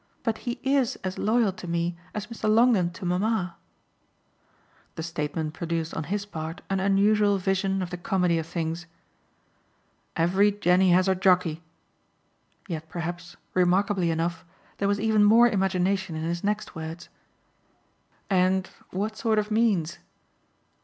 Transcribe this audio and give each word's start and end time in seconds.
But 0.23 0.39
he 0.49 0.59
IS 0.63 0.95
as 1.03 1.19
loyal 1.19 1.51
to 1.53 1.67
me 1.67 1.95
as 2.15 2.25
Mr. 2.25 2.49
Longdon 2.49 2.89
to 2.93 3.05
mamma." 3.05 3.55
The 4.95 5.03
statement 5.03 5.53
produced 5.53 5.93
on 5.93 6.05
his 6.05 6.25
part 6.25 6.61
an 6.71 6.79
unusual 6.79 7.37
vision 7.37 7.83
of 7.83 7.91
the 7.91 7.97
comedy 8.01 8.39
of 8.39 8.47
things. 8.47 8.87
"Every 10.15 10.53
Jenny 10.53 10.89
has 10.93 11.05
her 11.05 11.13
Jockey!" 11.13 11.61
Yet 12.67 12.89
perhaps 12.89 13.37
remarkably 13.53 14.09
enough 14.09 14.43
there 14.79 14.87
was 14.87 14.99
even 14.99 15.23
more 15.23 15.47
imagination 15.47 16.15
in 16.15 16.23
his 16.23 16.43
next 16.43 16.73
words. 16.73 17.07
"And 18.27 18.71
what 18.89 19.15
sort 19.15 19.37
of 19.37 19.51
means?" 19.51 19.99